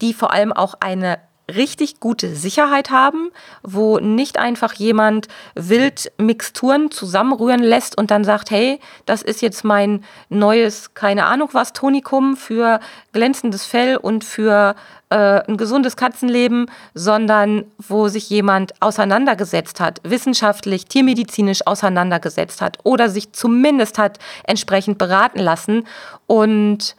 die 0.00 0.14
vor 0.14 0.32
allem 0.32 0.52
auch 0.52 0.74
eine 0.78 1.18
richtig 1.54 2.00
gute 2.00 2.34
Sicherheit 2.34 2.90
haben, 2.90 3.30
wo 3.62 3.98
nicht 3.98 4.38
einfach 4.38 4.74
jemand 4.74 5.28
wild 5.54 6.12
Mixturen 6.18 6.90
zusammenrühren 6.90 7.62
lässt 7.62 7.96
und 7.96 8.10
dann 8.10 8.24
sagt, 8.24 8.50
hey, 8.50 8.80
das 9.06 9.22
ist 9.22 9.42
jetzt 9.42 9.64
mein 9.64 10.04
neues, 10.28 10.94
keine 10.94 11.26
Ahnung 11.26 11.50
was, 11.52 11.72
Tonikum 11.72 12.36
für 12.36 12.80
glänzendes 13.12 13.64
Fell 13.64 13.96
und 13.96 14.24
für 14.24 14.74
äh, 15.10 15.42
ein 15.46 15.56
gesundes 15.56 15.96
Katzenleben, 15.96 16.66
sondern 16.94 17.64
wo 17.78 18.08
sich 18.08 18.30
jemand 18.30 18.72
auseinandergesetzt 18.80 19.78
hat, 19.78 20.00
wissenschaftlich, 20.04 20.86
tiermedizinisch 20.86 21.66
auseinandergesetzt 21.66 22.62
hat 22.62 22.78
oder 22.84 23.08
sich 23.10 23.32
zumindest 23.32 23.98
hat 23.98 24.18
entsprechend 24.44 24.98
beraten 24.98 25.40
lassen 25.40 25.86
und 26.26 26.96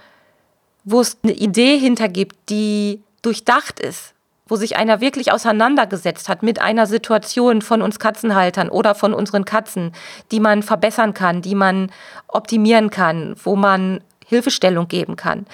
wo 0.84 1.02
es 1.02 1.18
eine 1.24 1.34
Idee 1.34 1.78
hintergibt, 1.80 2.36
die 2.50 3.02
durchdacht 3.22 3.80
ist, 3.80 4.14
wo 4.48 4.56
sich 4.56 4.76
einer 4.76 5.02
wirklich 5.02 5.32
auseinandergesetzt 5.32 6.28
hat 6.28 6.44
mit 6.44 6.60
einer 6.60 6.86
Situation 6.86 7.62
von 7.62 7.82
uns 7.82 8.00
Katzenhaltern 8.00 8.70
oder 8.70 8.96
von 8.96 9.14
unseren 9.14 9.46
Katzen, 9.46 9.94
die 10.32 10.40
man 10.40 10.64
verbessern 10.64 11.14
kann, 11.14 11.42
die 11.42 11.56
man 11.56 11.92
optimieren 12.28 12.90
kann, 12.90 13.36
wo 13.44 13.56
man 13.56 14.02
Hilfestellung 14.26 14.88
geben 14.88 15.16
kann. 15.16 15.46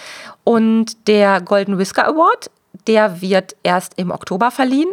Und 0.43 1.07
der 1.07 1.41
Golden 1.41 1.77
Whisker 1.77 2.07
Award, 2.07 2.49
der 2.87 3.21
wird 3.21 3.55
erst 3.63 3.93
im 3.97 4.11
Oktober 4.11 4.51
verliehen. 4.51 4.89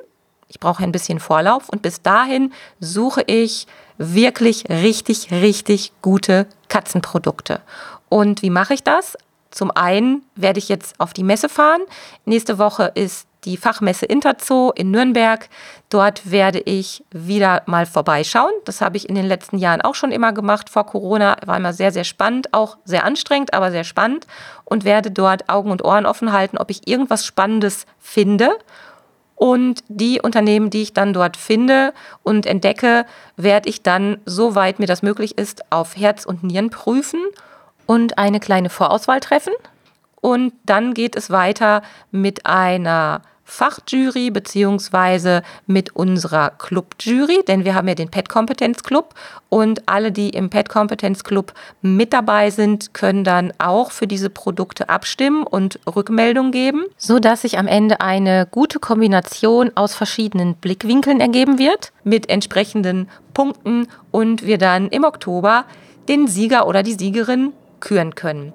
Ich 0.48 0.60
brauche 0.60 0.82
ein 0.82 0.92
bisschen 0.92 1.20
Vorlauf 1.20 1.68
und 1.68 1.82
bis 1.82 2.02
dahin 2.02 2.52
suche 2.80 3.22
ich 3.26 3.66
wirklich 3.98 4.68
richtig, 4.68 5.30
richtig 5.30 5.92
gute 6.02 6.46
Katzenprodukte. 6.68 7.60
Und 8.08 8.42
wie 8.42 8.50
mache 8.50 8.74
ich 8.74 8.82
das? 8.82 9.16
Zum 9.50 9.70
einen 9.70 10.22
werde 10.34 10.58
ich 10.58 10.68
jetzt 10.68 11.00
auf 11.00 11.12
die 11.12 11.22
Messe 11.22 11.48
fahren. 11.48 11.80
Nächste 12.24 12.58
Woche 12.58 12.92
ist 12.94 13.26
die 13.46 13.56
Fachmesse 13.56 14.04
Interzoo 14.04 14.72
in 14.72 14.90
Nürnberg. 14.90 15.48
Dort 15.88 16.30
werde 16.30 16.60
ich 16.60 17.04
wieder 17.10 17.62
mal 17.66 17.86
vorbeischauen. 17.86 18.52
Das 18.64 18.80
habe 18.80 18.96
ich 18.96 19.08
in 19.08 19.14
den 19.14 19.24
letzten 19.24 19.56
Jahren 19.56 19.80
auch 19.80 19.94
schon 19.94 20.12
immer 20.12 20.32
gemacht 20.32 20.68
vor 20.68 20.84
Corona. 20.84 21.36
War 21.46 21.56
immer 21.56 21.72
sehr, 21.72 21.92
sehr 21.92 22.04
spannend, 22.04 22.52
auch 22.52 22.76
sehr 22.84 23.04
anstrengend, 23.04 23.54
aber 23.54 23.70
sehr 23.70 23.84
spannend. 23.84 24.26
Und 24.64 24.84
werde 24.84 25.10
dort 25.10 25.48
Augen 25.48 25.70
und 25.70 25.84
Ohren 25.84 26.06
offen 26.06 26.32
halten, 26.32 26.58
ob 26.58 26.70
ich 26.70 26.88
irgendwas 26.88 27.24
Spannendes 27.24 27.86
finde. 27.98 28.50
Und 29.36 29.84
die 29.88 30.20
Unternehmen, 30.20 30.70
die 30.70 30.82
ich 30.82 30.94
dann 30.94 31.12
dort 31.12 31.36
finde 31.36 31.92
und 32.22 32.46
entdecke, 32.46 33.06
werde 33.36 33.68
ich 33.68 33.82
dann, 33.82 34.18
soweit 34.24 34.78
mir 34.78 34.86
das 34.86 35.02
möglich 35.02 35.38
ist, 35.38 35.70
auf 35.70 35.96
Herz 35.96 36.24
und 36.24 36.42
Nieren 36.42 36.70
prüfen 36.70 37.20
und 37.84 38.18
eine 38.18 38.40
kleine 38.40 38.70
Vorauswahl 38.70 39.20
treffen. 39.20 39.52
Und 40.20 40.54
dann 40.64 40.94
geht 40.94 41.14
es 41.14 41.30
weiter 41.30 41.82
mit 42.10 42.46
einer 42.46 43.22
Fachjury 43.46 44.30
beziehungsweise 44.30 45.42
mit 45.66 45.94
unserer 45.94 46.50
Clubjury, 46.50 47.44
denn 47.46 47.64
wir 47.64 47.74
haben 47.74 47.86
ja 47.88 47.94
den 47.94 48.10
Pet 48.10 48.28
Kompetenz 48.28 48.82
Club 48.82 49.14
und 49.48 49.88
alle, 49.88 50.10
die 50.10 50.30
im 50.30 50.50
Pet 50.50 50.68
Kompetenz 50.68 51.22
Club 51.22 51.54
mit 51.80 52.12
dabei 52.12 52.50
sind, 52.50 52.92
können 52.92 53.22
dann 53.22 53.52
auch 53.58 53.92
für 53.92 54.08
diese 54.08 54.30
Produkte 54.30 54.88
abstimmen 54.88 55.44
und 55.44 55.78
Rückmeldung 55.86 56.50
geben, 56.50 56.84
so 56.98 57.20
dass 57.20 57.42
sich 57.42 57.56
am 57.56 57.68
Ende 57.68 58.00
eine 58.00 58.46
gute 58.50 58.80
Kombination 58.80 59.70
aus 59.76 59.94
verschiedenen 59.94 60.56
Blickwinkeln 60.56 61.20
ergeben 61.20 61.58
wird 61.58 61.92
mit 62.02 62.28
entsprechenden 62.28 63.08
Punkten 63.32 63.86
und 64.10 64.44
wir 64.44 64.58
dann 64.58 64.88
im 64.88 65.04
Oktober 65.04 65.66
den 66.08 66.26
Sieger 66.26 66.66
oder 66.66 66.82
die 66.82 66.94
Siegerin 66.94 67.52
küren 67.78 68.16
können. 68.16 68.52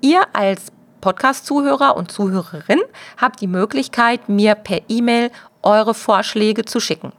Ihr 0.00 0.22
als 0.32 0.72
Podcast-Zuhörer 1.00 1.96
und 1.96 2.12
Zuhörerin 2.12 2.80
habt 3.16 3.40
die 3.40 3.46
Möglichkeit, 3.46 4.28
mir 4.28 4.54
per 4.54 4.82
E-Mail 4.88 5.30
eure 5.62 5.94
Vorschläge 5.94 6.64
zu 6.64 6.80
schicken. 6.80 7.12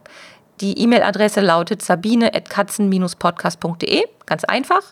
Die 0.60 0.78
E-Mail-Adresse 0.78 1.40
lautet 1.40 1.80
sabine.katzen-podcast.de, 1.82 4.04
ganz 4.26 4.44
einfach. 4.44 4.82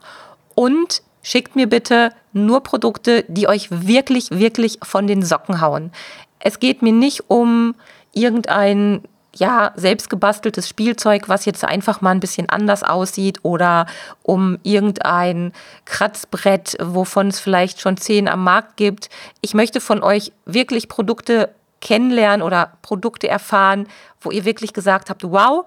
Und 0.55 1.03
schickt 1.23 1.57
mir 1.57 1.69
bitte 1.69 2.13
nur 2.33 2.63
Produkte, 2.63 3.27
die 3.29 3.47
euch 3.47 3.69
wirklich, 3.71 4.31
wirklich 4.31 4.79
von 4.83 5.07
den 5.07 5.23
Socken 5.23 5.61
hauen. 5.61 5.93
Es 6.39 6.59
geht 6.59 6.81
mir 6.83 6.93
nicht 6.93 7.25
um 7.29 7.75
irgendein 8.13 9.03
ja, 9.37 9.73
selbstgebasteltes 9.77 10.69
Spielzeug, 10.69 11.29
was 11.29 11.45
jetzt 11.45 11.65
einfach 11.65 12.01
mal 12.01 12.11
ein 12.11 12.21
bisschen 12.21 12.49
anders 12.49 12.83
aussieht 12.83 13.39
oder 13.43 13.87
um 14.23 14.59
irgendein 14.63 15.53
Kratzbrett, 15.85 16.77
wovon 16.81 17.29
es 17.29 17.41
vielleicht 17.41 17.81
schon 17.81 17.97
zehn 17.97 18.29
am 18.29 18.45
Markt 18.45 18.77
gibt. 18.77 19.09
Ich 19.41 19.55
möchte 19.55 19.81
von 19.81 20.03
euch 20.03 20.33
wirklich 20.47 20.89
Produkte 20.89 21.55
kennenlernen 21.81 22.43
oder 22.43 22.73
Produkte 22.83 23.29
erfahren, 23.29 23.87
wo 24.21 24.31
ihr 24.31 24.45
wirklich 24.45 24.73
gesagt 24.73 25.11
habt, 25.11 25.23
wow, 25.25 25.65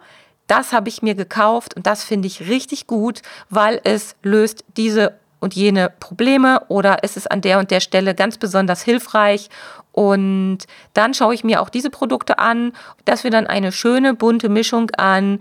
das 0.47 0.73
habe 0.73 0.89
ich 0.89 1.01
mir 1.01 1.15
gekauft 1.15 1.73
und 1.75 1.87
das 1.87 2.03
finde 2.03 2.27
ich 2.27 2.47
richtig 2.49 2.85
gut, 2.85 3.21
weil 3.49 3.79
es 3.83 4.15
löst 4.23 4.65
diese 4.75 5.13
und 5.43 5.53
jene 5.55 5.91
Probleme 5.99 6.61
oder 6.69 6.99
es 7.01 7.17
ist 7.17 7.29
an 7.29 7.41
der 7.41 7.59
und 7.59 7.69
der 7.69 7.81
Stelle 7.81 8.15
ganz 8.15 8.37
besonders 8.37 8.81
hilfreich 8.81 9.49
und 9.91 10.59
dann 10.93 11.13
schaue 11.13 11.35
ich 11.35 11.43
mir 11.43 11.61
auch 11.61 11.69
diese 11.69 11.89
Produkte 11.89 12.39
an, 12.39 12.71
dass 13.03 13.25
wir 13.25 13.31
dann 13.31 13.45
eine 13.45 13.73
schöne 13.73 14.13
bunte 14.13 14.47
Mischung 14.47 14.89
an 14.91 15.39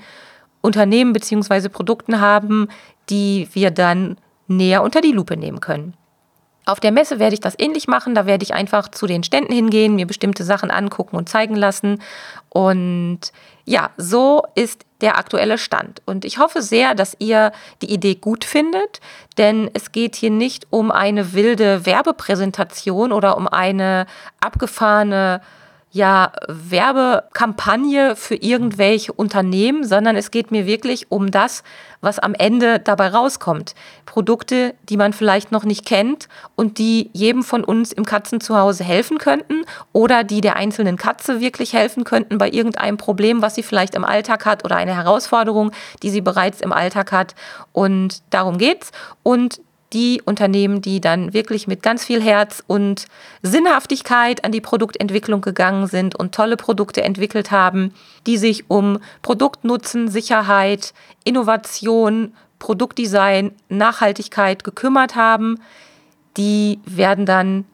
Unternehmen 0.60 1.12
bzw. 1.12 1.68
Produkten 1.68 2.20
haben, 2.20 2.68
die 3.10 3.48
wir 3.52 3.70
dann 3.70 4.16
näher 4.48 4.82
unter 4.82 5.00
die 5.00 5.12
Lupe 5.12 5.36
nehmen 5.36 5.60
können. 5.60 5.94
Auf 6.64 6.78
der 6.78 6.92
Messe 6.92 7.18
werde 7.18 7.34
ich 7.34 7.40
das 7.40 7.58
ähnlich 7.58 7.88
machen. 7.88 8.14
Da 8.14 8.26
werde 8.26 8.44
ich 8.44 8.54
einfach 8.54 8.88
zu 8.88 9.06
den 9.06 9.24
Ständen 9.24 9.52
hingehen, 9.52 9.96
mir 9.96 10.06
bestimmte 10.06 10.44
Sachen 10.44 10.70
angucken 10.70 11.16
und 11.16 11.28
zeigen 11.28 11.56
lassen. 11.56 12.00
Und 12.50 13.20
ja, 13.64 13.90
so 13.96 14.44
ist 14.54 14.84
der 15.00 15.18
aktuelle 15.18 15.58
Stand. 15.58 16.02
Und 16.06 16.24
ich 16.24 16.38
hoffe 16.38 16.62
sehr, 16.62 16.94
dass 16.94 17.16
ihr 17.18 17.52
die 17.82 17.92
Idee 17.92 18.14
gut 18.14 18.44
findet, 18.44 19.00
denn 19.38 19.70
es 19.74 19.90
geht 19.90 20.14
hier 20.14 20.30
nicht 20.30 20.66
um 20.70 20.92
eine 20.92 21.32
wilde 21.32 21.84
Werbepräsentation 21.84 23.12
oder 23.12 23.36
um 23.36 23.48
eine 23.48 24.06
abgefahrene 24.40 25.40
ja 25.92 26.32
Werbekampagne 26.48 28.16
für 28.16 28.34
irgendwelche 28.34 29.12
Unternehmen, 29.12 29.84
sondern 29.84 30.16
es 30.16 30.30
geht 30.30 30.50
mir 30.50 30.66
wirklich 30.66 31.10
um 31.10 31.30
das, 31.30 31.62
was 32.00 32.18
am 32.18 32.34
Ende 32.34 32.78
dabei 32.78 33.08
rauskommt. 33.08 33.74
Produkte, 34.06 34.74
die 34.88 34.96
man 34.96 35.12
vielleicht 35.12 35.52
noch 35.52 35.64
nicht 35.64 35.84
kennt 35.84 36.28
und 36.56 36.78
die 36.78 37.10
jedem 37.12 37.42
von 37.42 37.62
uns 37.62 37.92
im 37.92 38.06
Katzenzuhause 38.06 38.84
helfen 38.84 39.18
könnten 39.18 39.64
oder 39.92 40.24
die 40.24 40.40
der 40.40 40.56
einzelnen 40.56 40.96
Katze 40.96 41.40
wirklich 41.40 41.74
helfen 41.74 42.04
könnten 42.04 42.38
bei 42.38 42.50
irgendeinem 42.50 42.96
Problem, 42.96 43.42
was 43.42 43.54
sie 43.54 43.62
vielleicht 43.62 43.94
im 43.94 44.04
Alltag 44.04 44.46
hat 44.46 44.64
oder 44.64 44.76
eine 44.76 44.96
Herausforderung, 44.96 45.72
die 46.02 46.10
sie 46.10 46.22
bereits 46.22 46.62
im 46.62 46.72
Alltag 46.72 47.12
hat. 47.12 47.34
Und 47.72 48.22
darum 48.30 48.56
geht's. 48.56 48.92
Und 49.22 49.60
die 49.92 50.22
Unternehmen, 50.24 50.80
die 50.80 51.00
dann 51.00 51.32
wirklich 51.32 51.66
mit 51.66 51.82
ganz 51.82 52.04
viel 52.04 52.22
Herz 52.22 52.62
und 52.66 53.06
Sinnhaftigkeit 53.42 54.44
an 54.44 54.52
die 54.52 54.60
Produktentwicklung 54.60 55.40
gegangen 55.40 55.86
sind 55.86 56.14
und 56.14 56.34
tolle 56.34 56.56
Produkte 56.56 57.02
entwickelt 57.02 57.50
haben, 57.50 57.92
die 58.26 58.38
sich 58.38 58.70
um 58.70 58.98
Produktnutzen, 59.22 60.08
Sicherheit, 60.08 60.94
Innovation, 61.24 62.32
Produktdesign, 62.58 63.52
Nachhaltigkeit 63.68 64.64
gekümmert 64.64 65.16
haben, 65.16 65.58
die 66.36 66.80
werden 66.86 67.26
dann 67.26 67.64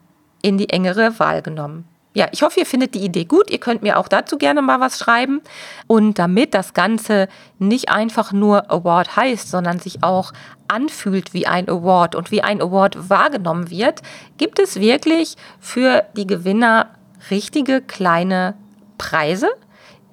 in 0.42 0.58
die 0.58 0.70
engere 0.70 1.18
Wahl 1.18 1.42
genommen. 1.42 1.84
Ja, 2.14 2.26
ich 2.32 2.42
hoffe, 2.42 2.58
ihr 2.58 2.66
findet 2.66 2.94
die 2.94 3.04
Idee 3.04 3.26
gut. 3.26 3.50
Ihr 3.50 3.58
könnt 3.58 3.82
mir 3.82 3.98
auch 3.98 4.08
dazu 4.08 4.38
gerne 4.38 4.60
mal 4.62 4.80
was 4.80 4.98
schreiben. 4.98 5.40
Und 5.86 6.18
damit 6.18 6.54
das 6.54 6.74
Ganze 6.74 7.28
nicht 7.58 7.90
einfach 7.90 8.32
nur 8.32 8.70
Award 8.72 9.14
heißt, 9.14 9.48
sondern 9.48 9.78
sich 9.78 10.02
auch 10.02 10.32
anfühlt 10.68 11.34
wie 11.34 11.46
ein 11.46 11.68
Award 11.68 12.14
und 12.14 12.30
wie 12.30 12.42
ein 12.42 12.60
Award 12.60 13.10
wahrgenommen 13.10 13.70
wird, 13.70 14.02
gibt 14.36 14.58
es 14.58 14.80
wirklich 14.80 15.36
für 15.60 16.04
die 16.16 16.26
Gewinner 16.26 16.90
richtige 17.30 17.80
kleine 17.80 18.54
Preise, 18.98 19.48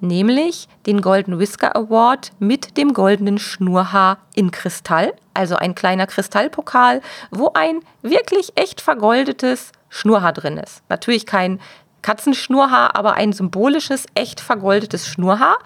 nämlich 0.00 0.68
den 0.86 1.00
Golden 1.00 1.38
Whisker 1.38 1.76
Award 1.76 2.30
mit 2.38 2.76
dem 2.76 2.92
goldenen 2.92 3.38
Schnurhaar 3.38 4.18
in 4.34 4.50
Kristall, 4.50 5.14
also 5.34 5.56
ein 5.56 5.74
kleiner 5.74 6.06
Kristallpokal, 6.06 7.00
wo 7.30 7.52
ein 7.54 7.80
wirklich 8.02 8.52
echt 8.56 8.80
vergoldetes 8.80 9.72
Schnurhaar 9.88 10.32
drin 10.32 10.58
ist. 10.58 10.82
Natürlich 10.88 11.26
kein 11.26 11.60
Katzenschnurhaar, 12.02 12.94
aber 12.94 13.14
ein 13.14 13.32
symbolisches, 13.32 14.06
echt 14.14 14.40
vergoldetes 14.40 15.08
Schnurhaar, 15.08 15.58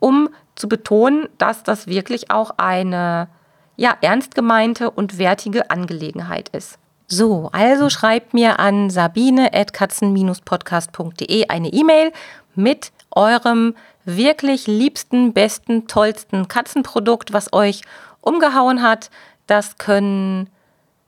um 0.00 0.28
zu 0.56 0.68
betonen, 0.68 1.28
dass 1.38 1.62
das 1.62 1.86
wirklich 1.86 2.30
auch 2.30 2.52
eine 2.56 3.28
ja, 3.76 3.96
ernst 4.00 4.34
gemeinte 4.34 4.90
und 4.90 5.18
wertige 5.18 5.70
Angelegenheit 5.70 6.48
ist. 6.50 6.78
So, 7.08 7.50
also 7.52 7.88
schreibt 7.88 8.34
mir 8.34 8.58
an 8.58 8.90
sabine.katzen-podcast.de 8.90 11.48
eine 11.48 11.72
E-Mail 11.72 12.10
mit 12.56 12.90
eurem 13.12 13.76
wirklich 14.04 14.66
liebsten, 14.66 15.32
besten, 15.32 15.86
tollsten 15.86 16.48
Katzenprodukt, 16.48 17.32
was 17.32 17.52
euch 17.52 17.82
umgehauen 18.20 18.82
hat. 18.82 19.10
Das 19.46 19.78
können 19.78 20.50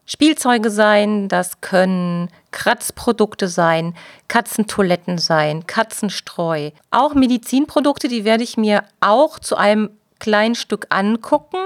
Spielzeuge 0.07 0.71
sein, 0.71 1.27
das 1.29 1.61
können 1.61 2.31
Kratzprodukte 2.51 3.49
sein, 3.49 3.95
Katzentoiletten 4.29 5.19
sein, 5.19 5.67
Katzenstreu. 5.67 6.71
Auch 6.91 7.13
Medizinprodukte, 7.15 8.09
die 8.09 8.25
werde 8.25 8.43
ich 8.43 8.57
mir 8.57 8.85
auch 9.01 9.39
zu 9.39 9.55
einem 9.57 9.91
kleinen 10.19 10.55
Stück 10.55 10.87
angucken. 10.89 11.59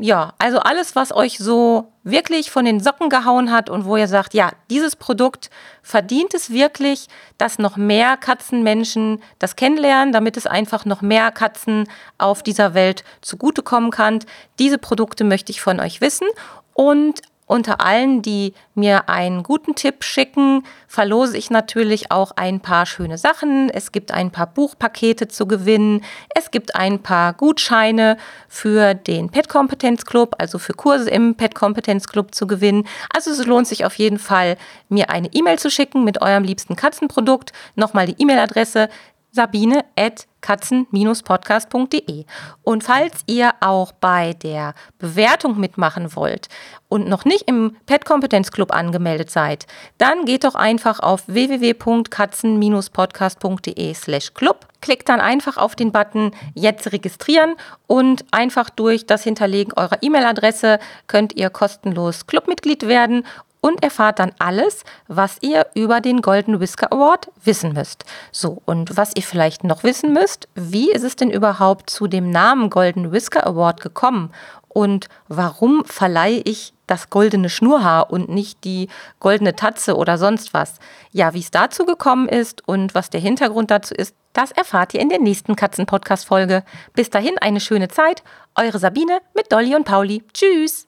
Ja, 0.00 0.34
also 0.38 0.60
alles, 0.60 0.94
was 0.94 1.12
euch 1.12 1.38
so 1.38 1.92
wirklich 2.04 2.52
von 2.52 2.64
den 2.64 2.78
Socken 2.78 3.08
gehauen 3.10 3.50
hat 3.50 3.68
und 3.68 3.84
wo 3.84 3.96
ihr 3.96 4.06
sagt, 4.06 4.32
ja, 4.32 4.52
dieses 4.70 4.94
Produkt 4.94 5.50
verdient 5.82 6.34
es 6.34 6.50
wirklich, 6.50 7.08
dass 7.36 7.58
noch 7.58 7.76
mehr 7.76 8.16
Katzenmenschen 8.16 9.20
das 9.40 9.56
kennenlernen, 9.56 10.12
damit 10.12 10.36
es 10.36 10.46
einfach 10.46 10.84
noch 10.84 11.02
mehr 11.02 11.32
Katzen 11.32 11.88
auf 12.16 12.44
dieser 12.44 12.74
Welt 12.74 13.02
zugutekommen 13.22 13.90
kann. 13.90 14.20
Diese 14.60 14.78
Produkte 14.78 15.24
möchte 15.24 15.50
ich 15.50 15.60
von 15.60 15.80
euch 15.80 16.00
wissen 16.00 16.28
und 16.74 17.20
Unter 17.48 17.80
allen, 17.80 18.20
die 18.20 18.52
mir 18.74 19.08
einen 19.08 19.42
guten 19.42 19.74
Tipp 19.74 20.04
schicken, 20.04 20.64
verlose 20.86 21.36
ich 21.38 21.48
natürlich 21.48 22.12
auch 22.12 22.32
ein 22.36 22.60
paar 22.60 22.84
schöne 22.84 23.16
Sachen. 23.16 23.70
Es 23.70 23.90
gibt 23.90 24.12
ein 24.12 24.30
paar 24.30 24.46
Buchpakete 24.46 25.28
zu 25.28 25.48
gewinnen. 25.48 26.04
Es 26.34 26.50
gibt 26.50 26.76
ein 26.76 27.02
paar 27.02 27.32
Gutscheine 27.32 28.18
für 28.48 28.92
den 28.92 29.30
Pet 29.30 29.48
Kompetenz 29.48 30.04
Club, 30.04 30.36
also 30.38 30.58
für 30.58 30.74
Kurse 30.74 31.08
im 31.08 31.36
Pet 31.36 31.54
Kompetenz 31.54 32.06
Club 32.06 32.34
zu 32.34 32.46
gewinnen. 32.46 32.86
Also 33.14 33.30
es 33.30 33.44
lohnt 33.46 33.66
sich 33.66 33.86
auf 33.86 33.94
jeden 33.94 34.18
Fall, 34.18 34.58
mir 34.90 35.08
eine 35.08 35.32
E-Mail 35.32 35.58
zu 35.58 35.70
schicken 35.70 36.04
mit 36.04 36.20
eurem 36.20 36.44
liebsten 36.44 36.76
Katzenprodukt. 36.76 37.52
Nochmal 37.76 38.06
die 38.06 38.22
E-Mail-Adresse 38.22 38.90
sabine 39.30 39.84
at 39.96 40.26
katzen-podcast.de. 40.40 42.24
Und 42.62 42.84
falls 42.84 43.24
ihr 43.26 43.50
auch 43.60 43.92
bei 43.92 44.32
der 44.34 44.74
Bewertung 44.98 45.58
mitmachen 45.58 46.14
wollt 46.14 46.48
und 46.88 47.08
noch 47.08 47.24
nicht 47.24 47.48
im 47.48 47.74
Pet 47.86 48.04
Kompetenz 48.04 48.52
Club 48.52 48.72
angemeldet 48.72 49.30
seid, 49.30 49.66
dann 49.98 50.24
geht 50.24 50.44
doch 50.44 50.54
einfach 50.54 51.00
auf 51.00 51.26
www.katzen-podcast.de 51.26 53.94
slash 53.94 54.32
club. 54.34 54.68
Klickt 54.80 55.08
dann 55.08 55.20
einfach 55.20 55.56
auf 55.56 55.74
den 55.74 55.90
Button 55.90 56.30
Jetzt 56.54 56.92
registrieren 56.92 57.56
und 57.88 58.24
einfach 58.30 58.70
durch 58.70 59.06
das 59.06 59.24
Hinterlegen 59.24 59.72
eurer 59.74 59.98
E-Mail-Adresse 60.00 60.78
könnt 61.08 61.34
ihr 61.34 61.50
kostenlos 61.50 62.28
Clubmitglied 62.28 62.86
werden 62.86 63.24
und 63.68 63.82
erfahrt 63.82 64.18
dann 64.18 64.32
alles, 64.38 64.84
was 65.06 65.36
ihr 65.40 65.66
über 65.74 66.00
den 66.00 66.22
Golden 66.22 66.58
Whisker 66.58 66.92
Award 66.92 67.30
wissen 67.44 67.74
müsst. 67.74 68.04
So, 68.32 68.62
und 68.64 68.96
was 68.96 69.12
ihr 69.14 69.22
vielleicht 69.22 69.62
noch 69.62 69.84
wissen 69.84 70.12
müsst, 70.12 70.48
wie 70.54 70.90
ist 70.90 71.04
es 71.04 71.16
denn 71.16 71.30
überhaupt 71.30 71.90
zu 71.90 72.06
dem 72.08 72.30
Namen 72.30 72.70
Golden 72.70 73.12
Whisker 73.12 73.46
Award 73.46 73.80
gekommen 73.80 74.32
und 74.68 75.08
warum 75.28 75.84
verleihe 75.84 76.40
ich 76.44 76.72
das 76.86 77.10
goldene 77.10 77.50
Schnurrhaar 77.50 78.10
und 78.10 78.28
nicht 78.28 78.64
die 78.64 78.88
goldene 79.20 79.56
Tatze 79.56 79.96
oder 79.96 80.18
sonst 80.18 80.54
was? 80.54 80.74
Ja, 81.10 81.34
wie 81.34 81.40
es 81.40 81.50
dazu 81.50 81.84
gekommen 81.84 82.28
ist 82.28 82.66
und 82.66 82.94
was 82.94 83.10
der 83.10 83.20
Hintergrund 83.20 83.70
dazu 83.70 83.94
ist, 83.94 84.14
das 84.32 84.52
erfahrt 84.52 84.94
ihr 84.94 85.00
in 85.00 85.08
der 85.08 85.20
nächsten 85.20 85.56
Katzen-Podcast-Folge. 85.56 86.62
Bis 86.94 87.10
dahin 87.10 87.38
eine 87.38 87.60
schöne 87.60 87.88
Zeit. 87.88 88.22
Eure 88.54 88.78
Sabine 88.78 89.20
mit 89.34 89.50
Dolly 89.50 89.74
und 89.74 89.84
Pauli. 89.84 90.22
Tschüss! 90.32 90.87